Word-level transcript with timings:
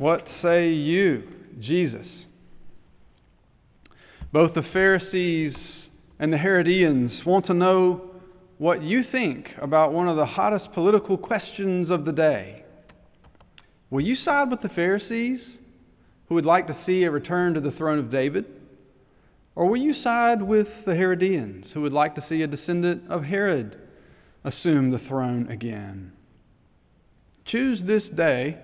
What 0.00 0.30
say 0.30 0.70
you, 0.70 1.30
Jesus? 1.58 2.24
Both 4.32 4.54
the 4.54 4.62
Pharisees 4.62 5.90
and 6.18 6.32
the 6.32 6.38
Herodians 6.38 7.26
want 7.26 7.44
to 7.44 7.52
know 7.52 8.10
what 8.56 8.80
you 8.80 9.02
think 9.02 9.54
about 9.58 9.92
one 9.92 10.08
of 10.08 10.16
the 10.16 10.24
hottest 10.24 10.72
political 10.72 11.18
questions 11.18 11.90
of 11.90 12.06
the 12.06 12.14
day. 12.14 12.64
Will 13.90 14.00
you 14.00 14.14
side 14.14 14.50
with 14.50 14.62
the 14.62 14.70
Pharisees, 14.70 15.58
who 16.28 16.34
would 16.34 16.46
like 16.46 16.66
to 16.68 16.72
see 16.72 17.04
a 17.04 17.10
return 17.10 17.52
to 17.52 17.60
the 17.60 17.70
throne 17.70 17.98
of 17.98 18.08
David? 18.08 18.46
Or 19.54 19.66
will 19.66 19.76
you 19.76 19.92
side 19.92 20.40
with 20.40 20.86
the 20.86 20.94
Herodians, 20.94 21.74
who 21.74 21.82
would 21.82 21.92
like 21.92 22.14
to 22.14 22.22
see 22.22 22.40
a 22.40 22.46
descendant 22.46 23.06
of 23.10 23.26
Herod 23.26 23.78
assume 24.44 24.92
the 24.92 24.98
throne 24.98 25.46
again? 25.50 26.12
Choose 27.44 27.82
this 27.82 28.08
day 28.08 28.60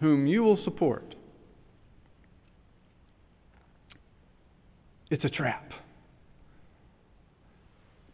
whom 0.00 0.26
you 0.26 0.42
will 0.42 0.56
support. 0.56 1.14
It's 5.10 5.24
a 5.24 5.30
trap. 5.30 5.74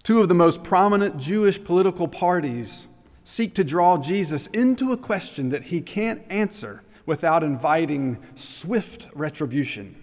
Two 0.02 0.20
of 0.20 0.28
the 0.28 0.34
most 0.34 0.62
prominent 0.62 1.18
Jewish 1.18 1.62
political 1.62 2.08
parties 2.08 2.86
seek 3.24 3.54
to 3.54 3.64
draw 3.64 3.98
Jesus 3.98 4.46
into 4.48 4.92
a 4.92 4.96
question 4.96 5.48
that 5.50 5.64
he 5.64 5.80
can't 5.80 6.22
answer 6.30 6.82
without 7.04 7.42
inviting 7.42 8.18
swift 8.34 9.08
retribution. 9.14 9.96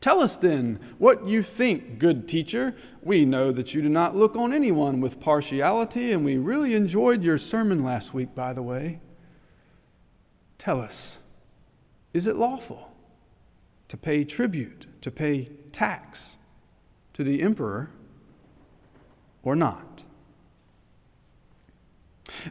Tell 0.00 0.20
us 0.20 0.36
then 0.38 0.80
what 0.96 1.26
you 1.26 1.42
think, 1.42 1.98
good 1.98 2.26
teacher. 2.26 2.74
We 3.02 3.26
know 3.26 3.52
that 3.52 3.74
you 3.74 3.82
do 3.82 3.90
not 3.90 4.16
look 4.16 4.34
on 4.34 4.52
anyone 4.52 5.02
with 5.02 5.20
partiality, 5.20 6.10
and 6.12 6.24
we 6.24 6.38
really 6.38 6.74
enjoyed 6.74 7.22
your 7.22 7.36
sermon 7.36 7.84
last 7.84 8.14
week, 8.14 8.34
by 8.34 8.54
the 8.54 8.62
way. 8.62 9.00
Tell 10.60 10.78
us, 10.78 11.18
is 12.12 12.26
it 12.26 12.36
lawful 12.36 12.92
to 13.88 13.96
pay 13.96 14.24
tribute, 14.24 14.84
to 15.00 15.10
pay 15.10 15.48
tax 15.72 16.36
to 17.14 17.24
the 17.24 17.40
emperor 17.40 17.88
or 19.42 19.56
not? 19.56 20.02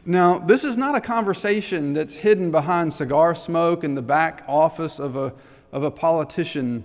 Now, 0.04 0.40
this 0.40 0.64
is 0.64 0.76
not 0.76 0.96
a 0.96 1.00
conversation 1.00 1.92
that's 1.92 2.16
hidden 2.16 2.50
behind 2.50 2.92
cigar 2.92 3.36
smoke 3.36 3.84
in 3.84 3.94
the 3.94 4.02
back 4.02 4.42
office 4.48 4.98
of 4.98 5.14
a, 5.14 5.32
of 5.70 5.84
a 5.84 5.90
politician. 5.92 6.84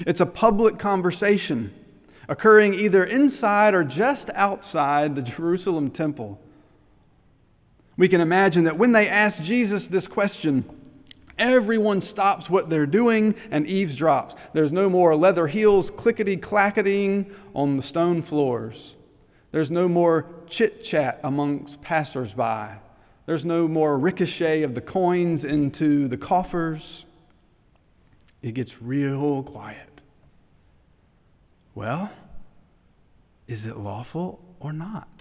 It's 0.00 0.20
a 0.20 0.26
public 0.26 0.78
conversation 0.78 1.72
occurring 2.28 2.74
either 2.74 3.02
inside 3.02 3.72
or 3.72 3.84
just 3.84 4.28
outside 4.34 5.14
the 5.14 5.22
Jerusalem 5.22 5.90
temple. 5.90 6.38
We 8.00 8.08
can 8.08 8.22
imagine 8.22 8.64
that 8.64 8.78
when 8.78 8.92
they 8.92 9.10
ask 9.10 9.42
Jesus 9.42 9.86
this 9.86 10.08
question, 10.08 10.64
Everyone 11.38 12.00
stops 12.00 12.48
what 12.48 12.70
they're 12.70 12.86
doing 12.86 13.34
and 13.50 13.66
eavesdrops. 13.66 14.38
There's 14.54 14.72
no 14.72 14.88
more 14.88 15.14
leather 15.14 15.46
heels 15.46 15.90
clickety 15.90 16.38
clacketing 16.38 17.30
on 17.54 17.76
the 17.76 17.82
stone 17.82 18.22
floors. 18.22 18.96
There's 19.50 19.70
no 19.70 19.86
more 19.86 20.26
chit 20.48 20.82
chat 20.82 21.20
amongst 21.22 21.82
passersby. 21.82 22.78
There's 23.26 23.44
no 23.44 23.68
more 23.68 23.98
ricochet 23.98 24.62
of 24.62 24.74
the 24.74 24.80
coins 24.80 25.44
into 25.44 26.08
the 26.08 26.16
coffers. 26.16 27.04
It 28.40 28.52
gets 28.52 28.80
real 28.80 29.42
quiet. 29.42 30.00
Well, 31.74 32.10
is 33.46 33.66
it 33.66 33.76
lawful 33.76 34.40
or 34.58 34.72
not? 34.72 35.20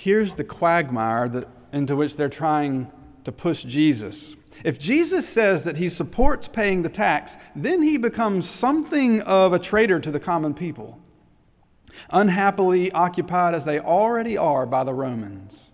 Here's 0.00 0.36
the 0.36 0.44
quagmire 0.44 1.28
that 1.30 1.48
into 1.72 1.96
which 1.96 2.14
they're 2.14 2.28
trying 2.28 2.88
to 3.24 3.32
push 3.32 3.64
Jesus. 3.64 4.36
If 4.62 4.78
Jesus 4.78 5.28
says 5.28 5.64
that 5.64 5.76
he 5.76 5.88
supports 5.88 6.46
paying 6.46 6.82
the 6.82 6.88
tax, 6.88 7.36
then 7.56 7.82
he 7.82 7.96
becomes 7.96 8.48
something 8.48 9.20
of 9.22 9.52
a 9.52 9.58
traitor 9.58 9.98
to 9.98 10.12
the 10.12 10.20
common 10.20 10.54
people, 10.54 11.00
unhappily 12.10 12.92
occupied 12.92 13.56
as 13.56 13.64
they 13.64 13.80
already 13.80 14.36
are 14.36 14.66
by 14.66 14.84
the 14.84 14.94
Romans. 14.94 15.72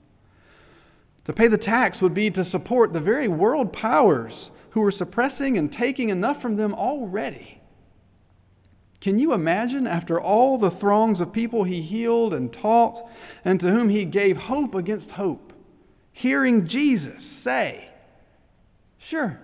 To 1.27 1.35
pay 1.35 1.47
the 1.47 1.59
tax 1.59 2.01
would 2.01 2.15
be 2.15 2.31
to 2.31 2.47
support 2.47 2.95
the 2.95 3.01
very 3.01 3.29
world 3.29 3.75
powers 3.75 4.51
who 4.71 4.83
are 4.85 4.91
suppressing 4.91 5.59
and 5.59 5.71
taking 5.71 6.09
enough 6.09 6.41
from 6.41 6.57
them 6.57 6.73
already. 6.73 7.61
Can 9.05 9.19
you 9.19 9.35
imagine, 9.35 9.87
after 9.87 10.19
all 10.19 10.57
the 10.57 10.71
throngs 10.71 11.21
of 11.21 11.31
people 11.31 11.65
he 11.65 11.83
healed 11.83 12.33
and 12.33 12.51
taught, 12.51 13.07
and 13.45 13.61
to 13.61 13.71
whom 13.71 13.91
he 13.91 14.07
gave 14.07 14.39
hope 14.39 14.75
against 14.75 15.11
hope, 15.11 15.53
hearing 16.11 16.67
Jesus 16.67 17.23
say, 17.23 17.91
Sure, 18.97 19.39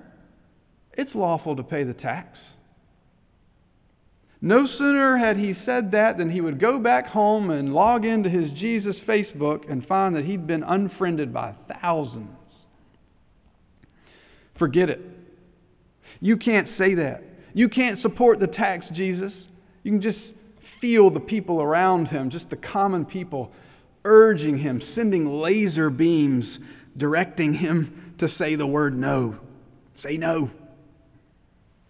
it's 0.94 1.14
lawful 1.14 1.56
to 1.56 1.62
pay 1.62 1.84
the 1.84 1.92
tax. 1.92 2.54
No 4.40 4.64
sooner 4.64 5.18
had 5.18 5.36
he 5.36 5.52
said 5.52 5.90
that 5.90 6.16
than 6.16 6.30
he 6.30 6.40
would 6.40 6.58
go 6.58 6.78
back 6.78 7.08
home 7.08 7.50
and 7.50 7.74
log 7.74 8.06
into 8.06 8.30
his 8.30 8.52
Jesus 8.52 8.98
Facebook 8.98 9.68
and 9.68 9.84
find 9.84 10.16
that 10.16 10.24
he'd 10.24 10.46
been 10.46 10.62
unfriended 10.62 11.34
by 11.34 11.52
thousands. 11.68 12.64
Forget 14.54 14.88
it. 14.88 15.02
You 16.18 16.38
can't 16.38 16.66
say 16.66 16.94
that. 16.94 17.24
You 17.52 17.68
can't 17.68 17.98
support 17.98 18.38
the 18.38 18.46
tax, 18.46 18.88
Jesus. 18.88 19.48
You 19.82 19.92
can 19.92 20.00
just 20.00 20.34
feel 20.58 21.10
the 21.10 21.20
people 21.20 21.60
around 21.60 22.08
him, 22.08 22.30
just 22.30 22.50
the 22.50 22.56
common 22.56 23.04
people 23.04 23.50
urging 24.04 24.58
him, 24.58 24.80
sending 24.80 25.26
laser 25.26 25.90
beams, 25.90 26.58
directing 26.96 27.54
him 27.54 28.14
to 28.18 28.28
say 28.28 28.54
the 28.54 28.66
word 28.66 28.96
no. 28.96 29.38
Say 29.94 30.16
no. 30.16 30.50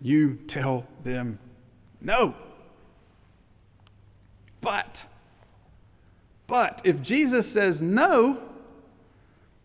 You 0.00 0.36
tell 0.46 0.86
them 1.02 1.38
no. 2.00 2.34
But, 4.60 5.04
but 6.46 6.80
if 6.84 7.02
Jesus 7.02 7.50
says 7.50 7.80
no, 7.80 8.38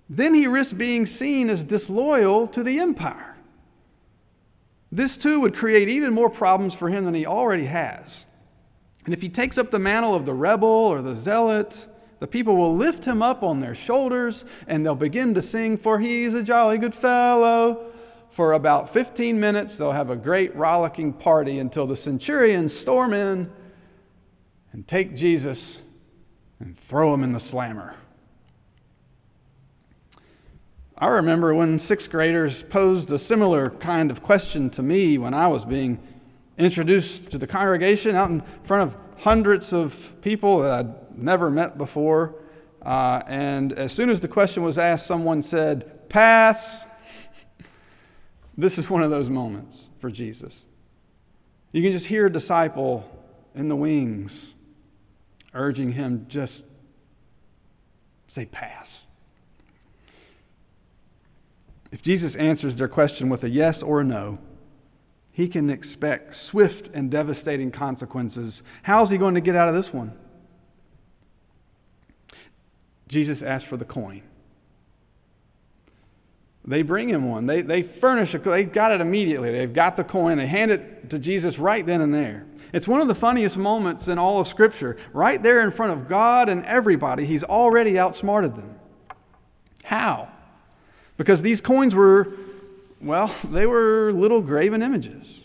then 0.10 0.34
he 0.34 0.48
risks 0.48 0.74
being 0.74 1.06
seen 1.06 1.50
as 1.50 1.64
disloyal 1.64 2.48
to 2.48 2.64
the 2.64 2.80
empire. 2.80 3.35
This 4.96 5.18
too 5.18 5.42
would 5.42 5.54
create 5.54 5.90
even 5.90 6.14
more 6.14 6.30
problems 6.30 6.74
for 6.74 6.88
him 6.88 7.04
than 7.04 7.14
he 7.14 7.26
already 7.26 7.66
has. 7.66 8.24
And 9.04 9.14
if 9.14 9.22
he 9.22 9.28
takes 9.28 9.58
up 9.58 9.70
the 9.70 9.78
mantle 9.78 10.16
of 10.16 10.26
the 10.26 10.34
rebel 10.34 10.70
or 10.70 11.02
the 11.02 11.14
zealot, 11.14 11.86
the 12.20 12.28
people 12.28 12.56
will 12.56 12.74
lift 12.74 13.04
him 13.04 13.22
up 13.22 13.44
on 13.44 13.60
their 13.60 13.76
shoulders 13.76 14.46
and 14.68 14.86
they'll 14.86 14.96
begin 14.96 15.34
to 15.34 15.42
sing, 15.42 15.76
For 15.76 16.00
he's 16.00 16.34
a 16.34 16.42
jolly 16.42 16.78
good 16.78 16.94
fellow. 16.94 17.92
For 18.30 18.54
about 18.54 18.90
15 18.90 19.38
minutes, 19.38 19.76
they'll 19.76 19.92
have 19.92 20.10
a 20.10 20.16
great 20.16 20.56
rollicking 20.56 21.12
party 21.12 21.60
until 21.60 21.86
the 21.86 21.98
centurions 21.98 22.74
storm 22.74 23.14
in 23.14 23.52
and 24.72 24.88
take 24.88 25.14
Jesus 25.14 25.80
and 26.62 26.80
throw 26.80 27.14
him 27.14 27.22
in 27.22 27.34
the 27.34 27.40
slammer. 27.42 27.96
I 30.98 31.08
remember 31.08 31.54
when 31.54 31.78
sixth 31.78 32.10
graders 32.10 32.64
posed 32.64 33.12
a 33.12 33.20
similar 33.20 33.70
kind 33.70 34.10
of 34.10 34.24
question 34.24 34.70
to 34.72 34.82
me 34.82 35.18
when 35.18 35.34
I 35.34 35.48
was 35.50 35.66
being 35.66 36.00
introduced 36.58 37.32
to 37.32 37.38
the 37.38 37.48
congregation 37.48 38.16
out 38.16 38.30
in 38.30 38.42
front 38.64 38.84
of 38.84 38.98
hundreds 39.18 39.74
of 39.74 40.14
people 40.22 40.60
that 40.60 40.72
I'd 40.72 41.18
never 41.18 41.52
met 41.52 41.78
before. 41.78 42.36
Uh, 42.82 43.22
and 43.28 43.74
as 43.74 43.92
soon 43.92 44.10
as 44.10 44.22
the 44.22 44.30
question 44.30 44.64
was 44.64 44.78
asked, 44.78 45.06
someone 45.06 45.42
said, 45.42 46.08
Pass. 46.08 46.86
this 48.58 48.78
is 48.78 48.90
one 48.90 49.04
of 49.04 49.12
those 49.12 49.30
moments 49.30 49.90
for 50.00 50.10
Jesus. 50.10 50.66
You 51.74 51.82
can 51.82 51.92
just 51.92 52.06
hear 52.06 52.28
a 52.28 52.32
disciple 52.32 53.06
in 53.54 53.68
the 53.68 53.76
wings 53.76 54.54
urging 55.54 55.92
him, 55.92 56.26
just 56.30 56.64
say, 58.30 58.46
Pass. 58.46 59.05
If 61.96 62.02
Jesus 62.02 62.36
answers 62.36 62.76
their 62.76 62.90
question 62.90 63.30
with 63.30 63.46
a 63.46 63.50
yes 63.50 63.82
or 63.82 64.02
a 64.02 64.04
no, 64.04 64.38
he 65.32 65.48
can 65.48 65.70
expect 65.70 66.36
swift 66.36 66.90
and 66.94 67.10
devastating 67.10 67.72
consequences. 67.72 68.64
How's 68.84 69.12
he 69.12 69.18
going 69.18 69.36
to 69.36 69.40
get 69.40 69.56
out 69.56 69.70
of 69.70 69.76
this 69.76 69.94
one? 69.94 70.12
Jesus 73.08 73.42
asked 73.42 73.66
for 73.66 73.78
the 73.78 73.86
coin. 73.86 74.24
They 76.66 76.82
bring 76.82 77.08
him 77.08 77.30
one. 77.30 77.46
They, 77.46 77.62
they 77.62 77.82
furnish 77.82 78.36
it. 78.36 78.44
They 78.44 78.66
got 78.66 78.92
it 78.92 79.00
immediately. 79.00 79.54
They've 79.54 79.72
got 79.72 79.96
the 79.96 80.04
coin. 80.04 80.38
They 80.38 80.48
hand 80.48 80.72
it 80.72 81.10
to 81.12 81.18
Jesus 81.18 81.58
right 81.58 81.86
then 81.86 82.02
and 82.02 82.14
there. 82.14 82.46
It's 82.74 82.90
one 82.90 83.00
of 83.00 83.08
the 83.08 83.16
funniest 83.16 83.56
moments 83.56 84.10
in 84.10 84.20
all 84.20 84.42
of 84.42 84.50
Scripture. 84.50 84.98
Right 85.14 85.42
there 85.42 85.62
in 85.62 85.72
front 85.72 85.94
of 85.94 86.10
God 86.10 86.50
and 86.50 86.66
everybody, 86.66 87.26
he's 87.26 87.46
already 87.46 87.98
outsmarted 87.98 88.58
them. 88.58 88.76
How? 89.86 90.35
Because 91.18 91.42
these 91.42 91.62
coins 91.62 91.96
were 91.96 92.34
well, 93.02 93.34
they 93.52 93.66
were 93.66 94.12
little 94.14 94.42
graven 94.42 94.82
images. 94.82 95.42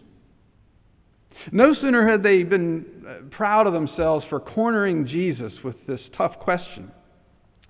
No 1.52 1.72
sooner 1.72 2.06
had 2.06 2.22
they 2.22 2.42
been 2.42 3.04
uh, 3.06 3.22
proud 3.30 3.66
of 3.66 3.72
themselves 3.72 4.24
for 4.24 4.40
cornering 4.40 5.04
Jesus 5.04 5.64
with 5.64 5.86
this 5.86 6.08
tough 6.08 6.38
question 6.38 6.90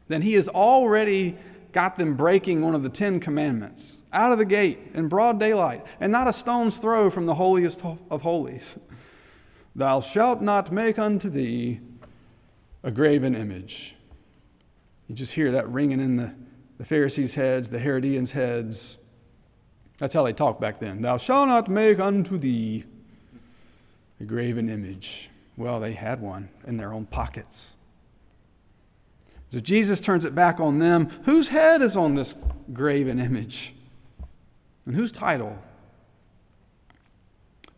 than 0.08 0.22
he 0.22 0.34
has 0.34 0.48
already 0.48 1.36
got 1.72 1.96
them 1.96 2.16
breaking 2.16 2.62
one 2.62 2.74
of 2.74 2.82
the 2.82 2.88
Ten 2.88 3.20
Commandments 3.20 3.98
out 4.12 4.32
of 4.32 4.38
the 4.38 4.44
gate 4.44 4.78
in 4.92 5.08
broad 5.08 5.38
daylight 5.38 5.84
and 6.00 6.10
not 6.10 6.26
a 6.26 6.32
stone's 6.32 6.78
throw 6.78 7.10
from 7.10 7.26
the 7.26 7.34
holiest 7.34 7.80
of 8.10 8.22
holies. 8.22 8.76
Thou 9.74 10.00
shalt 10.00 10.42
not 10.42 10.72
make 10.72 10.98
unto 10.98 11.30
thee 11.30 11.80
a 12.82 12.90
graven 12.90 13.36
image. 13.36 13.94
You 15.08 15.14
just 15.14 15.32
hear 15.32 15.52
that 15.52 15.68
ringing 15.68 16.00
in 16.00 16.16
the, 16.16 16.34
the 16.80 16.86
Pharisees' 16.86 17.34
heads, 17.34 17.68
the 17.68 17.78
Herodians' 17.78 18.32
heads. 18.32 18.96
That's 19.98 20.14
how 20.14 20.22
they 20.22 20.32
talked 20.32 20.62
back 20.62 20.80
then. 20.80 21.02
Thou 21.02 21.18
shalt 21.18 21.48
not 21.48 21.68
make 21.68 22.00
unto 22.00 22.38
thee 22.38 22.84
a 24.18 24.24
graven 24.24 24.70
image. 24.70 25.28
Well, 25.58 25.78
they 25.78 25.92
had 25.92 26.22
one 26.22 26.48
in 26.66 26.78
their 26.78 26.94
own 26.94 27.04
pockets. 27.04 27.74
So 29.50 29.60
Jesus 29.60 30.00
turns 30.00 30.24
it 30.24 30.34
back 30.34 30.58
on 30.58 30.78
them. 30.78 31.10
Whose 31.24 31.48
head 31.48 31.82
is 31.82 31.98
on 31.98 32.14
this 32.14 32.32
graven 32.72 33.18
image? 33.18 33.74
And 34.86 34.96
whose 34.96 35.12
title? 35.12 35.58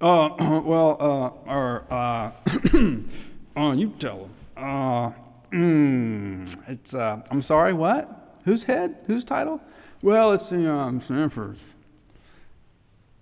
Uh, 0.01 0.31
well, 0.65 0.97
uh, 1.01 1.51
or, 1.51 1.85
uh, 1.91 2.31
oh, 3.57 3.73
you 3.77 3.93
tell 3.99 4.19
them. 4.19 4.31
Uh, 4.57 5.11
mm, 5.51 6.69
it's, 6.69 6.95
uh, 6.95 7.21
I'm 7.33 7.43
sorry, 7.43 7.73
what? 7.73 8.21
Whose 8.45 8.65
head? 8.65 8.97
Whose 9.07 9.25
title? 9.25 9.63
Well, 10.03 10.33
it's 10.33 10.49
the, 10.49 10.71
um, 10.71 10.99
it's 10.99 11.09
the 11.09 11.15
emperor's. 11.15 11.59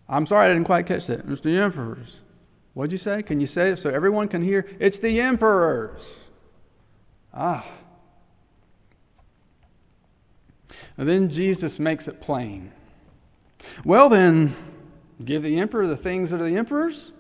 I'm 0.09 0.27
sorry, 0.27 0.47
I 0.47 0.53
didn't 0.53 0.65
quite 0.65 0.87
catch 0.87 1.07
that. 1.07 1.25
It's 1.29 1.41
the 1.41 1.57
emperor's. 1.57 2.21
What'd 2.75 2.93
you 2.93 2.99
say? 2.99 3.23
Can 3.23 3.41
you 3.41 3.47
say 3.47 3.71
it 3.71 3.79
so 3.79 3.91
everyone 3.91 4.29
can 4.29 4.43
hear? 4.43 4.67
It's 4.79 4.99
the 4.99 5.21
emperor's. 5.21 6.31
Ah. 7.35 7.67
And 10.97 11.09
then 11.09 11.29
Jesus 11.29 11.79
makes 11.79 12.09
it 12.09 12.21
plain. 12.21 12.73
Well, 13.85 14.09
then, 14.09 14.57
give 15.25 15.43
the 15.43 15.59
emperor 15.59 15.87
the 15.87 15.97
things 15.97 16.31
that 16.31 16.41
are 16.41 16.45
the 16.45 16.57
emperor's, 16.57 17.13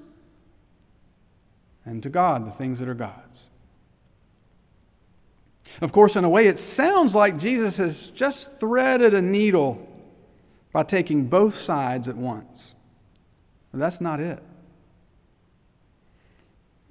and 1.85 2.03
to 2.03 2.09
God 2.09 2.47
the 2.47 2.51
things 2.51 2.79
that 2.79 2.89
are 2.89 2.95
God's. 2.95 3.50
Of 5.81 5.93
course, 5.93 6.17
in 6.17 6.25
a 6.25 6.29
way, 6.29 6.47
it 6.47 6.59
sounds 6.59 7.15
like 7.15 7.39
Jesus 7.39 7.77
has 7.77 8.09
just 8.11 8.59
threaded 8.59 9.15
a 9.15 9.23
needle 9.23 9.87
by 10.73 10.83
taking 10.83 11.27
both 11.27 11.59
sides 11.59 12.09
at 12.09 12.17
once. 12.17 12.75
But 13.71 13.81
that's 13.81 14.01
not 14.01 14.21
it. 14.21 14.43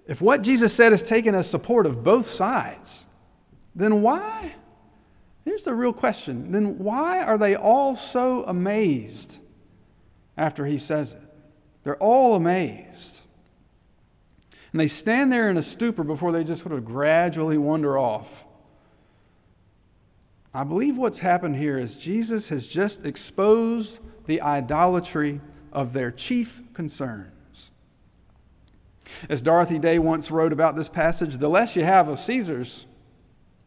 If 0.08 0.22
what 0.22 0.42
Jesus 0.42 0.74
said 0.74 0.92
is 0.94 1.04
taken 1.04 1.36
as 1.36 1.50
support 1.50 1.86
of 1.86 2.04
both 2.04 2.26
sides, 2.26 3.06
then 3.76 4.02
why 4.02 4.56
Here's 5.50 5.64
the 5.64 5.74
real 5.74 5.94
question 5.94 6.52
then 6.52 6.78
why 6.78 7.24
are 7.24 7.38
they 7.38 7.56
all 7.56 7.96
so 7.96 8.44
amazed 8.44 9.40
after 10.38 10.66
he 10.66 10.78
says 10.78 11.14
it? 11.14 11.22
They're 11.84 11.98
all 11.98 12.36
amazed. 12.36 13.22
And 14.72 14.80
they 14.80 14.88
stand 14.88 15.32
there 15.32 15.50
in 15.50 15.58
a 15.58 15.64
stupor 15.64 16.04
before 16.04 16.32
they 16.32 16.44
just 16.44 16.62
sort 16.62 16.74
of 16.74 16.86
gradually 16.86 17.58
wander 17.58 17.98
off. 17.98 18.46
I 20.54 20.64
believe 20.64 20.98
what's 20.98 21.20
happened 21.20 21.56
here 21.58 21.78
is 21.78 21.96
Jesus 21.96 22.50
has 22.50 22.68
just 22.68 23.06
exposed 23.06 24.00
the 24.26 24.42
idolatry 24.42 25.42
of 25.72 25.94
their 25.94 26.12
chief 26.12 26.62
concerns. 26.74 27.72
As 29.28 29.42
Dorothy 29.42 29.80
Day 29.80 30.00
once 30.00 30.32
wrote 30.32 30.54
about 30.54 30.76
this 30.76 30.90
passage, 30.90 31.38
the 31.38 31.50
less 31.50 31.76
you 31.76 31.84
have 31.84 32.08
of 32.08 32.20
Caesar's, 32.20 32.86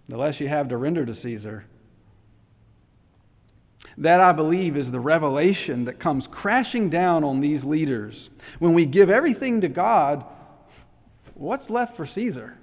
the 0.09 0.17
less 0.17 0.41
you 0.41 0.49
have 0.49 0.69
to 0.69 0.77
render 0.77 1.07
to 1.07 1.15
Caesar. 1.15 1.67
That, 3.99 4.21
I 4.21 4.33
believe, 4.33 4.77
is 4.77 4.91
the 4.91 5.01
revelation 5.01 5.85
that 5.85 5.99
comes 5.99 6.27
crashing 6.27 6.89
down 6.89 7.25
on 7.25 7.41
these 7.41 7.65
leaders. 7.65 8.31
When 8.59 8.73
we 8.73 8.87
give 8.87 9.11
everything 9.11 9.61
to 9.61 9.69
God, 9.69 10.25
what's 11.35 11.71
left 11.71 11.97
for 11.97 12.07
Caesar? 12.07 12.59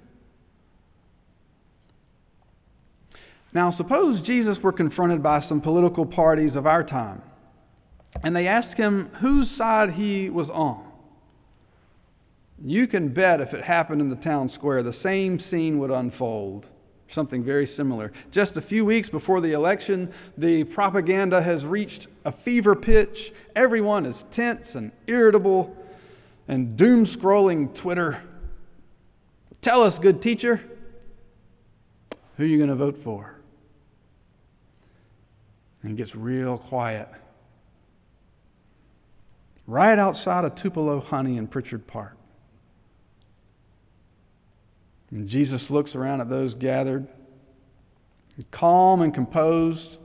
Now, 3.52 3.70
suppose 3.70 4.20
Jesus 4.20 4.62
were 4.62 4.72
confronted 4.72 5.22
by 5.22 5.40
some 5.40 5.60
political 5.60 6.06
parties 6.06 6.54
of 6.54 6.66
our 6.66 6.84
time, 6.84 7.22
and 8.22 8.34
they 8.34 8.46
asked 8.46 8.76
him 8.76 9.06
whose 9.20 9.50
side 9.50 9.92
he 9.92 10.30
was 10.30 10.50
on. 10.50 10.86
You 12.62 12.86
can 12.86 13.08
bet 13.08 13.40
if 13.40 13.54
it 13.54 13.64
happened 13.64 14.00
in 14.00 14.10
the 14.10 14.16
town 14.16 14.48
square, 14.48 14.82
the 14.82 14.92
same 14.92 15.38
scene 15.40 15.78
would 15.78 15.90
unfold 15.90 16.68
something 17.08 17.42
very 17.42 17.66
similar. 17.66 18.12
Just 18.30 18.56
a 18.56 18.60
few 18.60 18.84
weeks 18.84 19.08
before 19.08 19.40
the 19.40 19.52
election, 19.52 20.12
the 20.38 20.64
propaganda 20.64 21.42
has 21.42 21.66
reached 21.66 22.06
a 22.24 22.30
fever 22.30 22.76
pitch. 22.76 23.32
Everyone 23.56 24.06
is 24.06 24.24
tense 24.30 24.74
and 24.76 24.92
irritable 25.06 25.76
and 26.46 26.76
doom 26.76 27.04
scrolling 27.04 27.74
Twitter. 27.74 28.22
Tell 29.60 29.82
us, 29.82 29.98
good 29.98 30.22
teacher, 30.22 30.60
who 32.36 32.44
are 32.44 32.46
you 32.46 32.58
going 32.58 32.70
to 32.70 32.76
vote 32.76 32.96
for? 32.96 33.39
And 35.82 35.96
gets 35.96 36.14
real 36.14 36.58
quiet. 36.58 37.08
Right 39.66 39.98
outside 39.98 40.44
of 40.44 40.54
Tupelo 40.54 41.00
Honey 41.00 41.36
in 41.36 41.46
Pritchard 41.46 41.86
Park. 41.86 42.16
And 45.10 45.28
Jesus 45.28 45.70
looks 45.70 45.94
around 45.94 46.20
at 46.20 46.28
those 46.28 46.54
gathered, 46.54 47.08
calm 48.50 49.02
and 49.02 49.12
composed. 49.12 49.98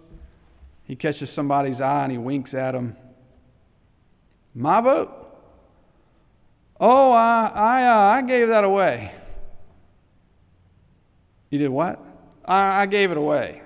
He 0.83 0.95
catches 0.95 1.29
somebody's 1.29 1.81
eye 1.81 2.03
and 2.03 2.11
he 2.11 2.17
winks 2.17 2.53
at 2.53 2.75
him. 2.75 2.95
My 4.53 4.81
vote? 4.81 5.11
Oh, 6.79 7.11
I, 7.11 7.51
I, 7.53 7.83
uh, 7.83 7.97
I 8.17 8.21
gave 8.21 8.49
that 8.49 8.63
away. 8.63 9.11
You 11.49 11.59
did 11.59 11.69
what? 11.69 12.03
I, 12.43 12.81
I 12.81 12.85
gave 12.85 13.11
it 13.11 13.17
away. 13.17 13.61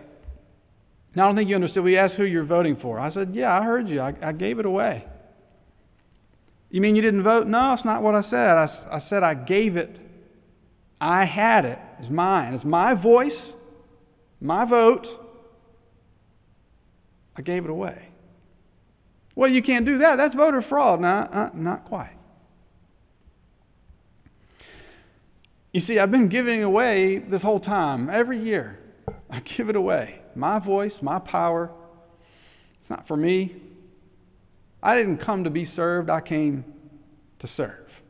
Now, 1.16 1.24
I 1.24 1.28
don't 1.28 1.36
think 1.36 1.50
you 1.50 1.56
understood. 1.56 1.84
We 1.84 1.98
asked 1.98 2.16
who 2.16 2.24
you're 2.24 2.44
voting 2.44 2.76
for. 2.76 3.00
I 3.00 3.10
said, 3.10 3.36
Yeah, 3.36 3.58
I 3.58 3.64
heard 3.64 3.90
you. 3.90 4.02
I, 4.02 4.14
I 4.22 4.32
gave 4.32 4.60
it 4.60 4.66
away. 4.66 5.06
You 6.70 6.82
mean 6.82 6.96
you 6.96 7.02
didn't 7.02 7.24
vote? 7.24 7.48
No, 7.48 7.74
it's 7.74 7.84
not 7.86 8.04
what 8.04 8.16
I 8.16 8.22
said. 8.22 8.58
I, 8.58 8.70
I 8.92 9.00
said 9.00 9.24
I 9.24 9.34
gave 9.34 9.76
it 9.76 10.00
I 11.02 11.24
had 11.24 11.66
it. 11.66 11.80
It's 12.00 12.10
mine. 12.10 12.54
It's 12.54 12.66
my 12.66 12.94
voice, 12.94 13.54
my 14.42 14.66
vote. 14.66 15.08
I 17.36 17.42
gave 17.42 17.64
it 17.64 17.70
away. 17.70 18.10
Well, 19.36 19.50
you 19.50 19.62
can't 19.62 19.86
do 19.86 20.00
that. 20.00 20.18
That's 20.18 20.36
voter 20.36 20.62
fraud. 20.62 21.00
No, 21.00 21.08
uh, 21.08 21.50
not 21.54 21.86
quite. 21.86 22.18
You 25.72 25.80
see, 25.80 26.00
I've 26.00 26.12
been 26.12 26.28
giving 26.28 26.64
away 26.64 27.20
this 27.20 27.44
whole 27.44 27.60
time, 27.60 28.10
every 28.10 28.40
year. 28.40 28.80
I 29.30 29.40
give 29.40 29.70
it 29.70 29.76
away. 29.76 30.22
My 30.40 30.58
voice, 30.58 31.02
my 31.02 31.20
power. 31.20 31.70
It's 32.80 32.90
not 32.90 33.06
for 33.08 33.18
me. 33.18 33.56
I 34.82 34.96
didn't 34.96 35.18
come 35.18 35.44
to 35.44 35.50
be 35.50 35.66
served, 35.66 36.10
I 36.10 36.22
came 36.22 36.64
to 37.40 37.48
serve. 37.48 38.02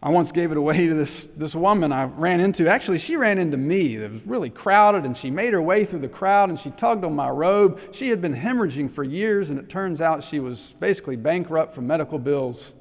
I 0.00 0.10
once 0.10 0.32
gave 0.32 0.52
it 0.52 0.58
away 0.58 0.86
to 0.88 0.94
this, 0.94 1.28
this 1.36 1.54
woman 1.54 1.90
I 1.90 2.04
ran 2.04 2.38
into. 2.38 2.68
Actually, 2.68 2.98
she 2.98 3.16
ran 3.16 3.38
into 3.38 3.56
me. 3.56 3.96
It 3.96 4.12
was 4.12 4.24
really 4.26 4.50
crowded, 4.50 5.04
and 5.06 5.16
she 5.16 5.30
made 5.30 5.54
her 5.54 5.62
way 5.62 5.84
through 5.84 6.00
the 6.00 6.08
crowd 6.08 6.50
and 6.50 6.58
she 6.58 6.70
tugged 6.70 7.04
on 7.04 7.16
my 7.16 7.30
robe. 7.30 7.80
She 7.92 8.10
had 8.10 8.20
been 8.20 8.34
hemorrhaging 8.34 8.92
for 8.92 9.02
years, 9.02 9.50
and 9.50 9.58
it 9.58 9.68
turns 9.68 10.00
out 10.00 10.22
she 10.22 10.38
was 10.38 10.74
basically 10.78 11.16
bankrupt 11.16 11.74
from 11.74 11.86
medical 11.86 12.18
bills. 12.18 12.74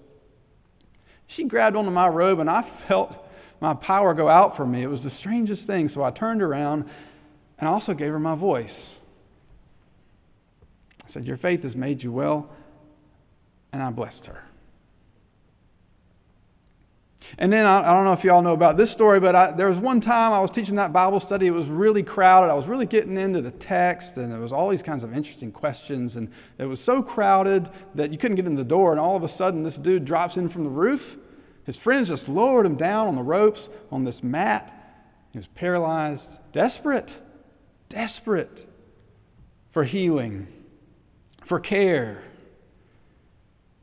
She 1.26 1.46
grabbed 1.46 1.76
onto 1.76 1.92
my 1.92 2.08
robe, 2.08 2.40
and 2.40 2.50
I 2.50 2.62
felt 2.88 3.16
my 3.64 3.74
power 3.74 4.14
go 4.14 4.28
out 4.28 4.58
from 4.58 4.72
me. 4.72 4.84
It 4.84 4.90
was 4.90 5.04
the 5.04 5.10
strangest 5.10 5.66
thing. 5.66 5.88
So 5.88 6.04
I 6.04 6.12
turned 6.12 6.42
around 6.44 6.84
and 7.58 7.70
I 7.70 7.72
also 7.72 7.94
gave 7.94 8.12
her 8.12 8.20
my 8.20 8.36
voice. 8.36 9.00
I 11.06 11.08
said, 11.08 11.26
Your 11.26 11.38
faith 11.38 11.64
has 11.64 11.74
made 11.74 12.04
you 12.04 12.12
well, 12.12 12.50
and 13.72 13.82
I 13.82 13.90
blessed 13.90 14.26
her. 14.26 14.44
And 17.38 17.54
then 17.54 17.66
I, 17.66 17.90
I, 17.90 17.94
don't 17.94 18.04
know 18.04 18.12
if 18.12 18.26
y'all 18.26 18.42
know 18.42 18.52
about 18.52 18.76
this 18.76 18.92
story, 18.92 19.22
but 19.22 19.34
I, 19.34 19.52
there 19.52 19.70
was 19.70 19.80
one 19.80 20.02
time 20.02 20.34
I 20.34 20.42
was 20.42 20.52
teaching 20.52 20.76
that 20.76 20.92
Bible 20.92 21.22
study. 21.22 21.48
It 21.48 21.52
was 21.52 21.70
really 21.70 22.04
crowded. 22.04 22.52
I 22.52 22.56
was 22.56 22.68
really 22.68 22.86
getting 22.86 23.16
into 23.16 23.42
the 23.42 23.52
text, 23.52 24.18
and 24.18 24.30
there 24.30 24.42
was 24.42 24.52
all 24.52 24.68
these 24.68 24.84
kinds 24.84 25.06
of 25.06 25.16
interesting 25.16 25.54
questions. 25.54 26.18
And 26.18 26.30
it 26.58 26.66
was 26.66 26.82
so 26.82 27.02
crowded 27.02 27.70
that 27.96 28.12
you 28.12 28.18
couldn't 28.18 28.36
get 28.36 28.46
in 28.46 28.56
the 28.56 28.66
door. 28.66 28.92
And 28.92 29.00
all 29.00 29.16
of 29.16 29.24
a 29.24 29.30
sudden, 29.30 29.64
this 29.64 29.78
dude 29.78 30.04
drops 30.04 30.36
in 30.36 30.50
from 30.50 30.66
the 30.66 30.70
roof. 30.70 31.18
His 31.66 31.78
friends 31.78 32.10
just 32.10 32.28
lowered 32.28 32.66
him 32.66 32.76
down 32.76 33.08
on 33.08 33.16
the 33.16 33.22
ropes 33.22 33.70
on 33.92 34.04
this 34.04 34.22
mat. 34.22 34.72
He 35.32 35.38
was 35.38 35.48
paralyzed, 35.48 36.40
desperate, 36.52 37.18
desperate 37.90 38.68
for 39.72 39.84
healing, 39.84 40.48
for 41.44 41.60
care. 41.60 42.24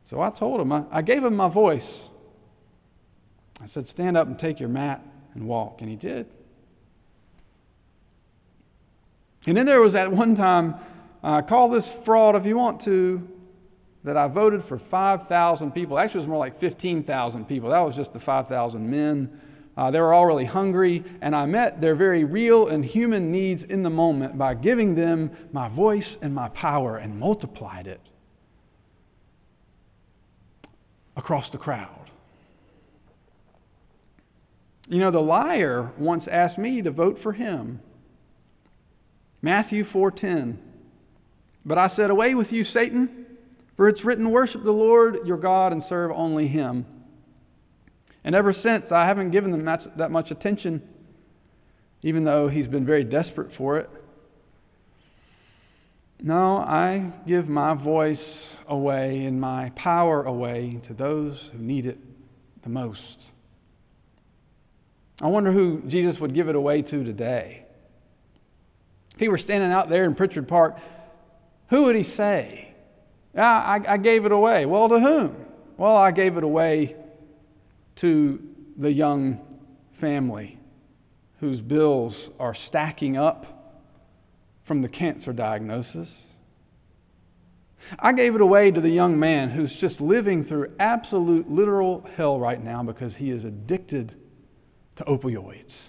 So 0.05 0.21
I 0.21 0.31
told 0.31 0.61
him, 0.61 0.73
I, 0.73 0.85
I 0.91 1.03
gave 1.03 1.25
him 1.25 1.37
my 1.37 1.49
voice. 1.49 2.09
I 3.61 3.67
said, 3.67 3.89
Stand 3.89 4.17
up 4.17 4.27
and 4.27 4.39
take 4.39 4.61
your 4.61 4.69
mat 4.69 5.05
and 5.35 5.47
walk. 5.47 5.81
And 5.81 5.89
he 5.89 5.97
did. 5.97 6.27
And 9.47 9.57
then 9.57 9.67
there 9.67 9.81
was 9.81 9.95
that 9.95 10.13
one 10.13 10.35
time, 10.35 10.75
uh, 11.23 11.43
call 11.43 11.69
this 11.69 11.89
fraud 11.89 12.37
if 12.37 12.45
you 12.45 12.57
want 12.57 12.81
to, 12.83 13.27
that 14.05 14.17
I 14.17 14.29
voted 14.29 14.65
for 14.65 14.79
5,000 14.79 15.73
people. 15.73 15.99
Actually, 15.99 16.19
it 16.19 16.23
was 16.23 16.29
more 16.29 16.39
like 16.39 16.59
15,000 16.59 17.47
people. 17.47 17.71
That 17.71 17.81
was 17.81 17.97
just 17.97 18.13
the 18.13 18.21
5,000 18.21 18.91
men. 18.91 19.41
Uh, 19.77 19.91
they 19.91 20.01
were 20.01 20.13
all 20.13 20.27
really 20.27 20.47
hungry, 20.47 21.05
and 21.21 21.35
I 21.35 21.47
met 21.47 21.81
their 21.81 21.95
very 21.95 22.25
real 22.25 22.69
and 22.69 22.85
human 22.85 23.31
needs 23.31 23.63
in 23.63 23.83
the 23.83 23.91
moment 23.91 24.37
by 24.37 24.55
giving 24.55 24.95
them 24.95 25.31
my 25.53 25.69
voice 25.69 26.17
and 26.21 26.35
my 26.35 26.49
power 26.51 26.97
and 26.97 27.19
multiplied 27.19 27.87
it 27.87 28.01
across 31.17 31.51
the 31.51 31.59
crowd. 31.59 32.11
You 34.89 34.99
know, 34.99 35.11
the 35.11 35.23
liar 35.23 35.93
once 35.99 36.27
asked 36.27 36.59
me 36.59 36.83
to 36.83 36.91
vote 36.91 37.19
for 37.19 37.33
him. 37.33 37.81
Matthew 39.41 39.85
4:10. 39.85 40.59
But 41.65 41.79
I 41.79 41.87
said, 41.87 42.11
"Away 42.11 42.35
with 42.35 42.53
you, 42.53 42.65
Satan, 42.65 43.21
for 43.81 43.89
it's 43.89 44.05
written, 44.05 44.31
worship 44.31 44.63
the 44.63 44.75
Lord 44.75 45.27
your 45.27 45.39
God 45.39 45.73
and 45.73 45.83
serve 45.83 46.13
only 46.15 46.49
him." 46.49 46.85
And 48.23 48.35
ever 48.35 48.53
since, 48.53 48.93
I 48.93 49.07
haven't 49.07 49.31
given 49.31 49.53
them 49.53 49.65
that, 49.65 50.11
much 50.11 50.31
attention, 50.31 50.87
even 52.03 52.25
though 52.25 52.49
he's 52.49 52.69
been 52.69 52.85
very 52.85 53.05
desperate 53.05 53.51
for 53.51 53.79
it. 53.79 53.89
No, 56.21 56.59
I 56.59 57.13
give 57.27 57.49
my 57.49 57.73
voice 57.73 58.59
away 58.69 59.25
and 59.25 59.41
my 59.41 59.73
power 59.75 60.25
away 60.25 60.79
to 60.83 60.93
those 60.93 61.47
who 61.55 61.59
need 61.59 61.87
it 61.87 62.01
the 62.61 62.69
most. 62.69 63.31
I 65.23 65.29
wonder 65.29 65.53
who 65.53 65.81
Jesus 65.87 66.21
would 66.21 66.35
give 66.35 66.51
it 66.51 66.55
away 66.55 66.83
to 66.83 67.03
today. 67.03 67.65
If 69.15 69.21
he 69.21 69.29
were 69.29 69.39
standing 69.39 69.73
out 69.73 69.89
there 69.89 70.05
in 70.05 70.15
Pritchard 70.15 70.49
Park, 70.49 70.79
who 71.69 71.85
would 71.85 71.97
he 71.97 72.03
say? 72.03 72.67
Yeah, 73.35 73.49
I, 73.49 73.81
I 73.87 73.97
gave 73.97 74.25
it 74.25 74.33
away. 74.33 74.67
Well, 74.67 74.89
to 74.89 74.99
whom? 74.99 75.37
Well, 75.77 75.97
I 75.97 76.11
gave 76.11 76.37
it 76.37 76.45
away 76.45 76.97
to 77.97 78.43
the 78.77 78.93
young 78.93 79.41
family 79.93 80.59
whose 81.41 81.61
bills 81.61 82.31
are 82.39 82.55
stacking 82.55 83.17
up 83.17 83.81
from 84.63 84.83
the 84.83 84.89
cancer 84.89 85.33
diagnosis. 85.33 86.23
I 87.99 88.13
gave 88.13 88.35
it 88.35 88.41
away 88.41 88.71
to 88.71 88.81
the 88.81 88.91
young 88.91 89.19
man 89.19 89.51
who's 89.51 89.75
just 89.75 90.01
living 90.01 90.45
through 90.45 90.73
absolute 90.79 91.49
literal 91.49 92.09
hell 92.17 92.39
right 92.39 92.63
now 92.63 92.83
because 92.83 93.17
he 93.17 93.31
is 93.31 93.45
addicted 93.45 94.15
to 94.97 95.05
opioids. 95.05 95.89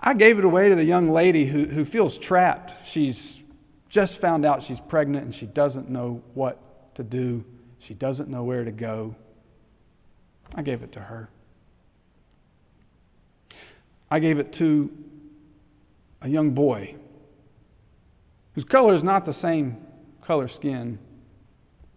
I 0.00 0.14
gave 0.14 0.38
it 0.38 0.44
away 0.44 0.68
to 0.68 0.74
the 0.74 0.84
young 0.84 1.10
lady 1.10 1.46
who, 1.46 1.66
who 1.66 1.84
feels 1.84 2.18
trapped. 2.18 2.86
She's 2.86 3.41
just 3.92 4.18
found 4.18 4.46
out 4.46 4.62
she's 4.62 4.80
pregnant 4.80 5.22
and 5.22 5.34
she 5.34 5.44
doesn't 5.44 5.90
know 5.90 6.22
what 6.32 6.94
to 6.94 7.02
do, 7.02 7.44
she 7.78 7.92
doesn't 7.92 8.30
know 8.30 8.42
where 8.42 8.64
to 8.64 8.72
go. 8.72 9.14
I 10.54 10.62
gave 10.62 10.82
it 10.82 10.92
to 10.92 11.00
her. 11.00 11.28
I 14.10 14.18
gave 14.18 14.38
it 14.38 14.50
to 14.54 14.90
a 16.22 16.28
young 16.28 16.52
boy 16.52 16.94
whose 18.54 18.64
color 18.64 18.94
is 18.94 19.02
not 19.02 19.26
the 19.26 19.34
same 19.34 19.86
color 20.22 20.48
skin 20.48 20.98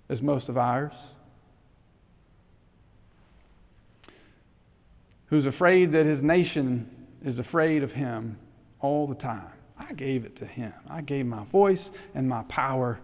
as 0.10 0.22
most 0.22 0.50
of 0.50 0.58
ours, 0.58 0.94
who's 5.28 5.46
afraid 5.46 5.94
that 5.94 6.06
his 6.06 6.22
nation 6.22 6.90
is 7.24 7.40
afraid 7.40 7.84
of 7.84 7.94
him 7.94 8.38
all 8.82 9.08
the 9.08 9.16
time. 9.16 9.48
I 9.78 9.94
gave 9.94 10.26
it 10.26 10.36
to 10.38 10.46
him. 10.46 10.74
I 10.90 11.02
gave 11.02 11.26
my 11.26 11.44
voice 11.46 11.92
and 12.14 12.28
my 12.28 12.44
power 12.44 13.00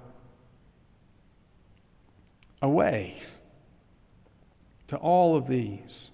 away 2.62 3.18
to 4.88 4.98
all 4.98 5.36
of 5.36 5.48
these. 5.48 6.12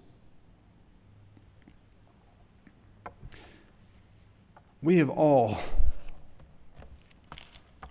We 4.81 4.97
have 4.97 5.09
all, 5.09 5.57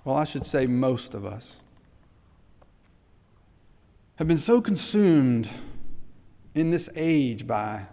well, 0.04 0.16
I 0.16 0.24
should 0.24 0.46
say 0.46 0.66
most 0.66 1.14
of 1.14 1.26
us, 1.26 1.56
have 4.16 4.28
been 4.28 4.38
so 4.38 4.60
consumed 4.60 5.50
in 6.54 6.70
this 6.70 6.88
age 6.96 7.46
by 7.46 7.86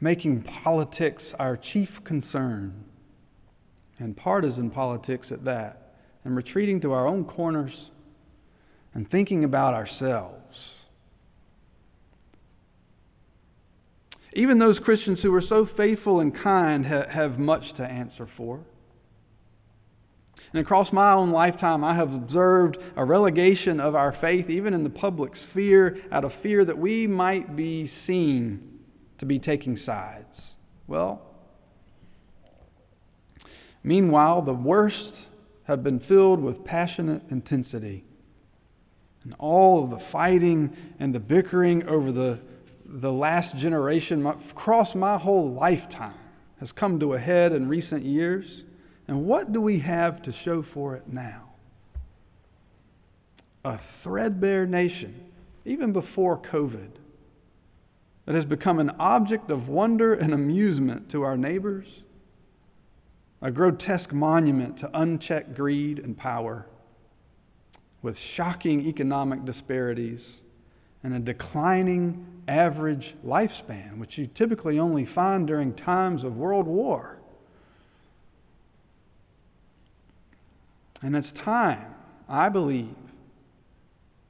making 0.00 0.42
politics 0.42 1.34
our 1.38 1.56
chief 1.56 2.02
concern, 2.04 2.84
and 3.98 4.16
partisan 4.16 4.70
politics 4.70 5.30
at 5.30 5.44
that, 5.44 5.94
and 6.24 6.34
retreating 6.34 6.80
to 6.80 6.92
our 6.92 7.06
own 7.06 7.24
corners 7.24 7.90
and 8.94 9.08
thinking 9.08 9.44
about 9.44 9.74
ourselves. 9.74 10.76
Even 14.32 14.58
those 14.58 14.80
Christians 14.80 15.22
who 15.22 15.34
are 15.34 15.40
so 15.40 15.64
faithful 15.64 16.20
and 16.20 16.34
kind 16.34 16.86
ha- 16.86 17.08
have 17.08 17.38
much 17.38 17.74
to 17.74 17.84
answer 17.84 18.26
for. 18.26 18.60
And 20.52 20.60
across 20.60 20.92
my 20.92 21.12
own 21.12 21.30
lifetime, 21.30 21.84
I 21.84 21.94
have 21.94 22.14
observed 22.14 22.78
a 22.96 23.04
relegation 23.04 23.80
of 23.80 23.94
our 23.94 24.12
faith, 24.12 24.48
even 24.48 24.72
in 24.72 24.82
the 24.82 24.90
public 24.90 25.36
sphere, 25.36 25.98
out 26.10 26.24
of 26.24 26.32
fear 26.32 26.64
that 26.64 26.78
we 26.78 27.06
might 27.06 27.54
be 27.54 27.86
seen 27.86 28.79
to 29.20 29.26
be 29.26 29.38
taking 29.38 29.76
sides. 29.76 30.56
Well, 30.86 31.20
meanwhile, 33.84 34.40
the 34.40 34.54
worst 34.54 35.26
have 35.64 35.84
been 35.84 36.00
filled 36.00 36.40
with 36.40 36.64
passionate 36.64 37.30
intensity 37.30 38.02
and 39.24 39.34
all 39.38 39.84
of 39.84 39.90
the 39.90 39.98
fighting 39.98 40.74
and 40.98 41.14
the 41.14 41.20
bickering 41.20 41.86
over 41.86 42.10
the, 42.10 42.40
the 42.86 43.12
last 43.12 43.58
generation 43.58 44.24
across 44.24 44.94
my 44.94 45.18
whole 45.18 45.52
lifetime 45.52 46.14
has 46.58 46.72
come 46.72 46.98
to 47.00 47.12
a 47.12 47.18
head 47.18 47.52
in 47.52 47.68
recent 47.68 48.02
years. 48.02 48.64
And 49.06 49.26
what 49.26 49.52
do 49.52 49.60
we 49.60 49.80
have 49.80 50.22
to 50.22 50.32
show 50.32 50.62
for 50.62 50.96
it 50.96 51.06
now? 51.06 51.50
A 53.66 53.76
threadbare 53.76 54.64
nation, 54.64 55.26
even 55.66 55.92
before 55.92 56.38
COVID, 56.38 56.92
that 58.30 58.36
has 58.36 58.46
become 58.46 58.78
an 58.78 58.90
object 59.00 59.50
of 59.50 59.68
wonder 59.68 60.14
and 60.14 60.32
amusement 60.32 61.10
to 61.10 61.22
our 61.22 61.36
neighbors, 61.36 62.04
a 63.42 63.50
grotesque 63.50 64.12
monument 64.12 64.76
to 64.76 64.88
unchecked 64.94 65.52
greed 65.52 65.98
and 65.98 66.16
power 66.16 66.64
with 68.02 68.16
shocking 68.16 68.86
economic 68.86 69.44
disparities 69.44 70.42
and 71.02 71.12
a 71.12 71.18
declining 71.18 72.24
average 72.46 73.16
lifespan, 73.26 73.98
which 73.98 74.16
you 74.16 74.28
typically 74.28 74.78
only 74.78 75.04
find 75.04 75.48
during 75.48 75.74
times 75.74 76.22
of 76.22 76.36
world 76.36 76.68
war. 76.68 77.18
And 81.02 81.16
it's 81.16 81.32
time, 81.32 81.96
I 82.28 82.48
believe, 82.48 82.94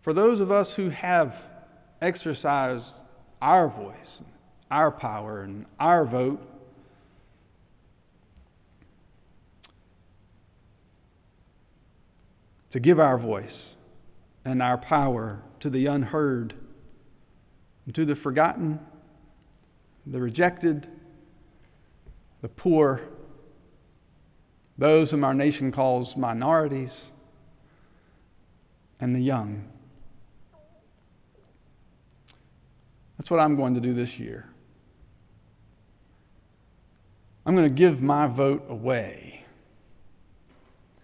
for 0.00 0.14
those 0.14 0.40
of 0.40 0.50
us 0.50 0.76
who 0.76 0.88
have 0.88 1.50
exercised 2.00 2.95
our 3.40 3.68
voice, 3.68 4.20
our 4.70 4.90
power, 4.90 5.42
and 5.42 5.66
our 5.78 6.04
vote 6.04 6.40
to 12.70 12.80
give 12.80 13.00
our 13.00 13.18
voice 13.18 13.75
and 14.44 14.62
our 14.62 14.78
power 14.78 15.42
to 15.61 15.68
the 15.68 15.87
unheard, 15.87 16.54
and 17.85 17.94
to 17.94 18.04
the 18.04 18.16
forgotten, 18.16 18.80
the 20.06 20.20
rejected, 20.20 20.88
the 22.40 22.49
poor, 22.49 23.02
those 24.78 25.11
whom 25.11 25.25
our 25.25 25.35
nation 25.35 25.70
calls 25.70 26.16
minorities, 26.16 27.11
and 28.99 29.14
the 29.14 29.20
young. 29.20 29.68
That's 33.20 33.30
what 33.30 33.38
I'm 33.38 33.54
going 33.54 33.74
to 33.74 33.82
do 33.82 33.92
this 33.92 34.18
year. 34.18 34.48
I'm 37.44 37.54
going 37.54 37.68
to 37.68 37.74
give 37.74 38.00
my 38.00 38.26
vote 38.26 38.64
away 38.70 39.44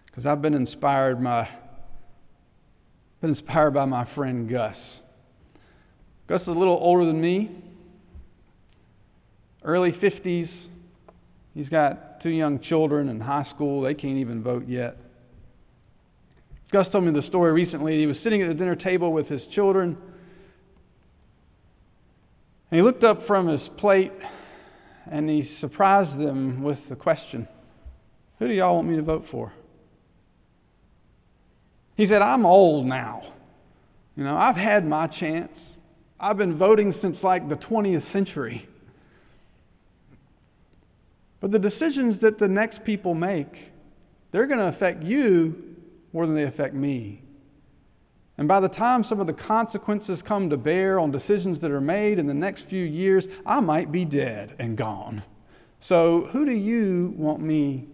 because 0.07 0.25
I've 0.25 0.41
been 0.41 0.55
inspired 0.55 1.23
by 1.23 1.47
been 3.21 3.29
inspired 3.29 3.75
by 3.75 3.85
my 3.85 4.03
friend 4.03 4.49
Gus. 4.49 4.99
Gus 6.25 6.41
is 6.41 6.47
a 6.47 6.53
little 6.53 6.79
older 6.81 7.05
than 7.05 7.21
me, 7.21 7.51
early 9.61 9.91
50s. 9.91 10.69
He's 11.53 11.69
got 11.69 12.19
two 12.19 12.31
young 12.31 12.59
children 12.59 13.09
in 13.09 13.19
high 13.19 13.43
school. 13.43 13.81
They 13.81 13.93
can't 13.93 14.17
even 14.17 14.41
vote 14.41 14.67
yet. 14.67 14.97
Gus 16.71 16.87
told 16.87 17.03
me 17.03 17.11
the 17.11 17.21
story 17.21 17.51
recently. 17.51 17.99
He 17.99 18.07
was 18.07 18.19
sitting 18.19 18.41
at 18.41 18.47
the 18.47 18.55
dinner 18.55 18.75
table 18.75 19.13
with 19.13 19.29
his 19.29 19.45
children. 19.45 19.97
And 22.69 22.77
he 22.77 22.81
looked 22.81 23.03
up 23.03 23.21
from 23.21 23.47
his 23.47 23.69
plate 23.69 24.11
and 25.09 25.29
he 25.29 25.41
surprised 25.41 26.19
them 26.19 26.63
with 26.63 26.89
the 26.89 26.95
question 26.95 27.47
Who 28.39 28.47
do 28.47 28.53
y'all 28.53 28.75
want 28.75 28.87
me 28.87 28.95
to 28.97 29.01
vote 29.01 29.25
for? 29.25 29.53
He 31.95 32.05
said, 32.05 32.21
I'm 32.21 32.45
old 32.45 32.85
now. 32.85 33.23
You 34.15 34.23
know, 34.23 34.37
I've 34.37 34.57
had 34.57 34.85
my 34.85 35.07
chance. 35.07 35.77
I've 36.19 36.37
been 36.37 36.55
voting 36.55 36.91
since 36.91 37.23
like 37.23 37.49
the 37.49 37.55
20th 37.55 38.01
century. 38.01 38.67
But 41.39 41.51
the 41.51 41.59
decisions 41.59 42.19
that 42.19 42.39
the 42.39 42.47
next 42.47 42.83
people 42.83 43.13
make, 43.13 43.71
they're 44.31 44.47
going 44.47 44.59
to 44.59 44.67
affect 44.67 45.03
you 45.03 45.75
more 46.13 46.25
than 46.25 46.35
they 46.35 46.43
affect 46.43 46.73
me. 46.73 47.21
And 48.37 48.47
by 48.47 48.59
the 48.59 48.69
time 48.69 49.03
some 49.03 49.19
of 49.19 49.25
the 49.25 49.33
consequences 49.33 50.21
come 50.21 50.49
to 50.51 50.57
bear 50.57 50.99
on 50.99 51.09
decisions 51.09 51.59
that 51.61 51.71
are 51.71 51.81
made 51.81 52.19
in 52.19 52.27
the 52.27 52.35
next 52.35 52.63
few 52.63 52.85
years, 52.85 53.27
I 53.45 53.59
might 53.61 53.91
be 53.91 54.05
dead 54.05 54.55
and 54.59 54.77
gone. 54.77 55.23
So, 55.79 56.25
who 56.27 56.45
do 56.45 56.51
you 56.51 57.13
want 57.17 57.41
me 57.41 57.87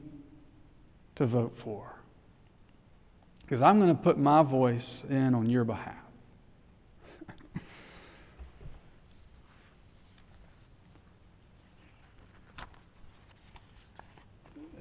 to 1.15 1.25
vote 1.25 1.55
for? 1.55 1.95
Because 3.41 3.61
I'm 3.61 3.79
going 3.79 3.95
to 3.95 4.01
put 4.01 4.17
my 4.17 4.41
voice 4.43 5.03
in 5.09 5.35
on 5.35 5.49
your 5.49 5.63
behalf. 5.65 5.95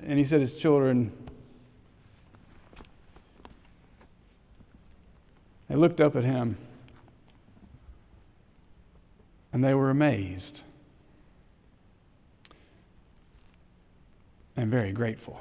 and 0.04 0.18
he 0.18 0.24
said, 0.24 0.40
His 0.40 0.54
children, 0.54 1.12
They 5.72 5.78
looked 5.78 6.02
up 6.02 6.16
at 6.16 6.24
him 6.24 6.58
and 9.54 9.64
they 9.64 9.72
were 9.72 9.88
amazed 9.88 10.60
and 14.54 14.70
very 14.70 14.92
grateful. 14.92 15.40